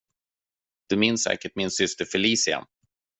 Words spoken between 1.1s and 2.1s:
säkert min syster